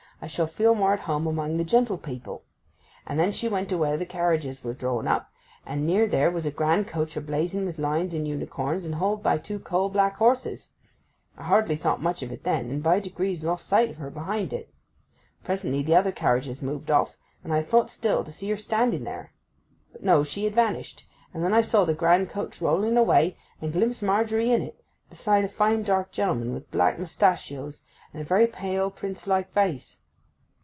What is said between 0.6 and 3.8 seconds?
more at home among the gentlepeople." And then she went to